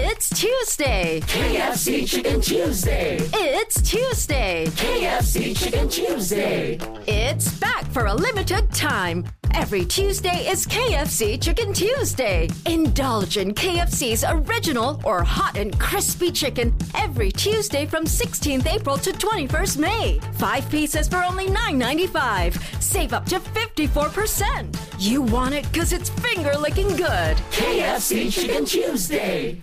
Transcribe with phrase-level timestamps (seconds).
[0.00, 1.20] It's Tuesday.
[1.22, 3.18] KFC Chicken Tuesday.
[3.34, 4.66] It's Tuesday.
[4.76, 6.78] KFC Chicken Tuesday.
[7.08, 9.24] It's back for a limited time.
[9.54, 12.48] Every Tuesday is KFC Chicken Tuesday.
[12.66, 19.10] Indulge in KFC's original or hot and crispy chicken every Tuesday from 16th April to
[19.10, 20.20] 21st May.
[20.34, 22.80] Five pieces for only $9.95.
[22.80, 24.76] Save up to 54%.
[25.00, 27.36] You want it because it's finger licking good.
[27.50, 29.60] KFC Chicken Tuesday.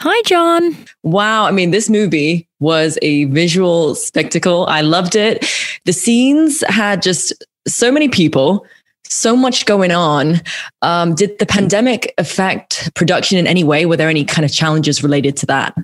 [0.00, 0.76] Hi, John.
[1.02, 1.44] Wow.
[1.46, 4.66] I mean, this movie was a visual spectacle.
[4.66, 5.44] I loved it.
[5.86, 7.32] The scenes had just
[7.66, 8.64] so many people,
[9.04, 10.40] so much going on.
[10.82, 13.86] Um, did the pandemic affect production in any way?
[13.86, 15.76] Were there any kind of challenges related to that?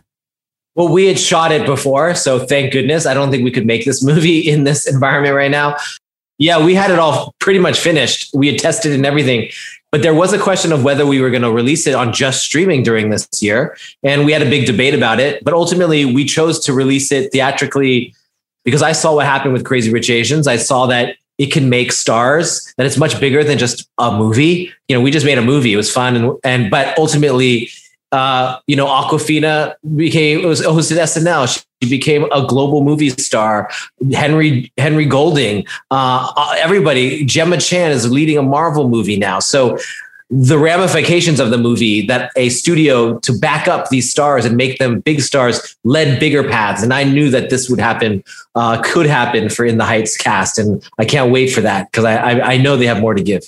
[0.77, 3.07] Well, we had shot it before, so thank goodness.
[3.07, 5.77] I don't think we could make this movie in this environment right now.
[6.39, 8.31] Yeah, we had it all pretty much finished.
[8.35, 9.51] We had tested and everything.
[9.93, 12.43] But there was a question of whether we were going to release it on just
[12.43, 13.77] streaming during this year.
[14.03, 15.45] And we had a big debate about it.
[15.45, 18.13] But ultimately, we chose to release it theatrically
[18.65, 20.49] because I saw what happened with Crazy Rich Asians.
[20.49, 24.73] I saw that it can make stars, that it's much bigger than just a movie.
[24.89, 25.73] You know, we just made a movie.
[25.73, 26.17] It was fun.
[26.17, 27.71] And, and but ultimately,
[28.15, 31.65] uh, you know, Awkwafina became was hosted SNL.
[31.83, 33.69] She became a global movie star.
[34.13, 37.25] Henry Henry Golding, uh, uh, everybody.
[37.25, 39.41] Gemma Chan is leading a Marvel movie now.
[39.41, 39.79] So
[40.31, 44.79] the ramifications of the movie that a studio to back up these stars and make
[44.79, 46.85] them big stars led bigger paths.
[46.85, 48.23] And I knew that this would happen,
[48.55, 52.05] uh, could happen for In the Heights cast, and I can't wait for that because
[52.05, 53.45] I, I I know they have more to give.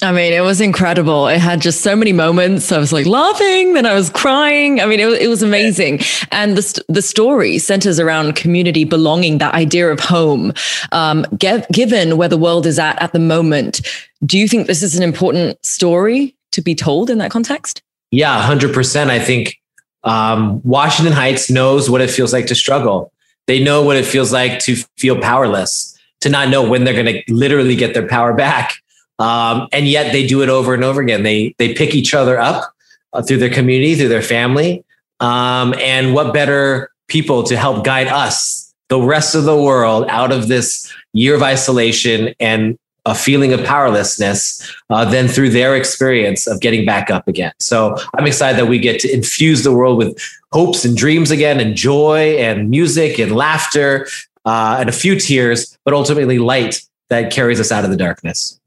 [0.00, 1.26] I mean, it was incredible.
[1.26, 2.70] It had just so many moments.
[2.70, 4.80] I was like laughing, then I was crying.
[4.80, 6.00] I mean, it, it was amazing.
[6.30, 10.52] And the, the story centers around community belonging, that idea of home.
[10.92, 13.80] Um, given where the world is at at the moment,
[14.24, 17.82] do you think this is an important story to be told in that context?
[18.12, 19.10] Yeah, 100%.
[19.10, 19.58] I think
[20.04, 23.12] um, Washington Heights knows what it feels like to struggle.
[23.48, 27.06] They know what it feels like to feel powerless, to not know when they're going
[27.06, 28.76] to literally get their power back
[29.18, 31.22] um, and yet they do it over and over again.
[31.22, 32.72] They they pick each other up
[33.12, 34.84] uh, through their community, through their family.
[35.20, 40.30] Um, and what better people to help guide us, the rest of the world, out
[40.30, 46.46] of this year of isolation and a feeling of powerlessness uh, than through their experience
[46.46, 47.52] of getting back up again.
[47.58, 50.20] So I'm excited that we get to infuse the world with
[50.52, 54.06] hopes and dreams again, and joy and music and laughter
[54.44, 58.57] uh, and a few tears, but ultimately light that carries us out of the darkness.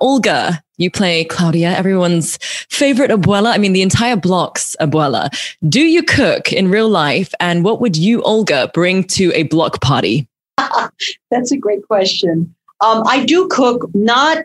[0.00, 2.36] Olga, you play Claudia, everyone's
[2.68, 3.52] favorite abuela.
[3.52, 5.28] I mean, the entire block's abuela.
[5.68, 7.32] Do you cook in real life?
[7.38, 10.28] And what would you, Olga, bring to a block party?
[11.30, 12.54] That's a great question.
[12.80, 14.38] Um, I do cook, not,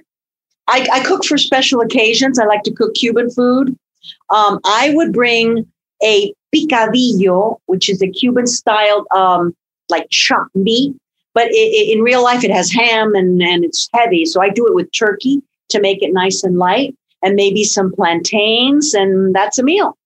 [0.68, 2.38] I, I, cook for special occasions.
[2.38, 3.76] I like to cook Cuban food.
[4.30, 5.68] Um, I would bring
[6.04, 9.56] a picadillo, which is a Cuban styled, um,
[9.90, 10.96] like chopped meat
[11.34, 14.26] but it, it, in real life, it has ham and, and it's heavy.
[14.26, 17.92] So I do it with turkey to make it nice and light and maybe some
[17.92, 19.98] plantains, and that's a meal.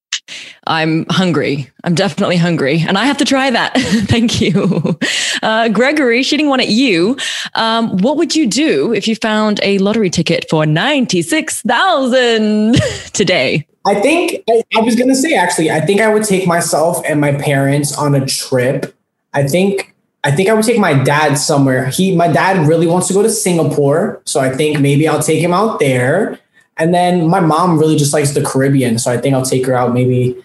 [0.65, 1.69] I'm hungry.
[1.83, 3.73] I'm definitely hungry, and I have to try that.
[3.77, 4.97] Thank you,
[5.41, 6.23] uh, Gregory.
[6.23, 7.17] Shooting one at you.
[7.55, 12.75] Um, what would you do if you found a lottery ticket for ninety six thousand
[13.13, 13.67] today?
[13.85, 15.69] I think I, I was gonna say actually.
[15.69, 18.95] I think I would take myself and my parents on a trip.
[19.33, 19.92] I think
[20.23, 21.87] I think I would take my dad somewhere.
[21.87, 25.39] He, my dad really wants to go to Singapore, so I think maybe I'll take
[25.39, 26.39] him out there.
[26.77, 29.75] And then my mom really just likes the Caribbean, so I think I'll take her
[29.75, 30.41] out maybe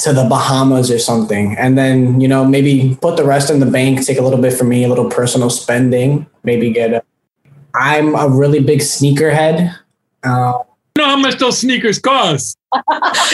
[0.00, 1.56] to the Bahamas or something.
[1.56, 4.52] And then you know maybe put the rest in the bank, take a little bit
[4.52, 7.02] for me, a little personal spending, maybe get a.
[7.74, 9.74] I'm a really big sneakerhead.
[10.22, 10.58] Uh,
[10.94, 12.56] you know how much those sneakers cost?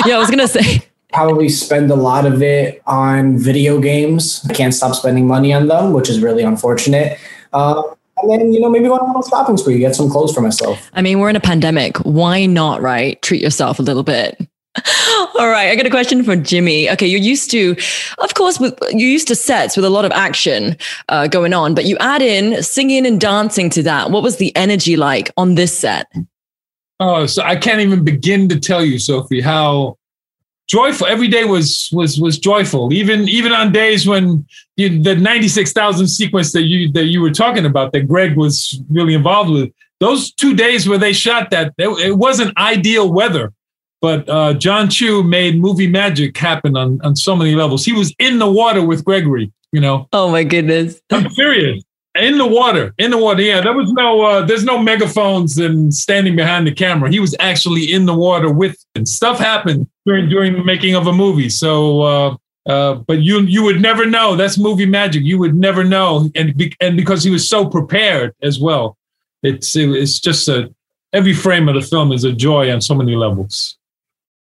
[0.06, 4.44] yeah, I was gonna say probably spend a lot of it on video games.
[4.48, 7.19] I can't stop spending money on them, which is really unfortunate.
[7.53, 7.82] Uh,
[8.19, 10.41] and then, you know, maybe go on a little shopping spree, get some clothes for
[10.41, 10.91] myself.
[10.93, 11.97] I mean, we're in a pandemic.
[11.99, 13.20] Why not, right?
[13.22, 14.38] Treat yourself a little bit.
[15.38, 16.88] All right, I got a question for Jimmy.
[16.91, 17.76] Okay, you're used to,
[18.19, 20.76] of course, with, you're used to sets with a lot of action
[21.08, 24.11] uh, going on, but you add in singing and dancing to that.
[24.11, 26.06] What was the energy like on this set?
[27.00, 29.96] Oh, so I can't even begin to tell you, Sophie, how
[30.70, 31.06] joyful.
[31.06, 32.93] Every day was was was joyful.
[32.93, 34.46] Even even on days when
[34.76, 38.37] you, the ninety six thousand sequence that you that you were talking about that Greg
[38.37, 39.72] was really involved with.
[39.99, 43.52] Those two days where they shot that, it wasn't ideal weather,
[44.00, 47.84] but uh, Jon Chu made movie magic happen on on so many levels.
[47.84, 49.52] He was in the water with Gregory.
[49.73, 50.08] You know.
[50.12, 51.00] Oh my goodness.
[51.11, 51.82] I'm serious.
[52.17, 53.41] In the water, in the water.
[53.41, 57.09] Yeah, there was no, uh, there's no megaphones and standing behind the camera.
[57.09, 61.07] He was actually in the water with, and stuff happened during during the making of
[61.07, 61.49] a movie.
[61.49, 62.37] So, uh,
[62.69, 64.35] uh, but you you would never know.
[64.35, 65.23] That's movie magic.
[65.23, 68.97] You would never know, and be, and because he was so prepared as well,
[69.45, 70.75] it's it's just a
[71.12, 73.79] every frame of the film is a joy on so many levels.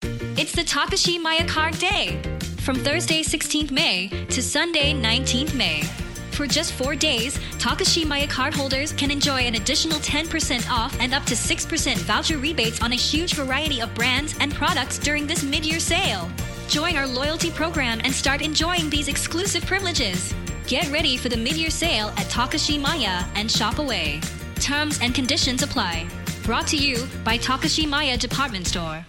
[0.02, 2.20] It's the Takashimaya Card Day
[2.58, 6.09] from Thursday 16th May to Sunday 19th May.
[6.40, 11.26] For just four days, Takashimaya card holders can enjoy an additional 10% off and up
[11.26, 15.66] to 6% voucher rebates on a huge variety of brands and products during this mid
[15.66, 16.32] year sale.
[16.70, 20.34] Join our loyalty program and start enjoying these exclusive privileges.
[20.66, 24.22] Get ready for the mid year sale at Takashimaya and shop away.
[24.62, 26.08] Terms and conditions apply.
[26.44, 29.06] Brought to you by Takashimaya Department Store.